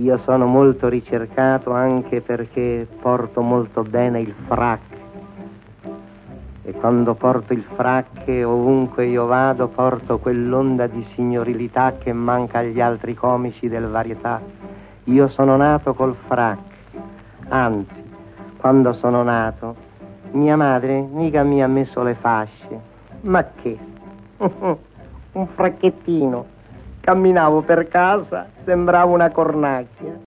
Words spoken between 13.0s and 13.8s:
comici